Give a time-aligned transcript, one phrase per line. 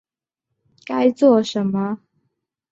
[0.83, 1.99] 该做什么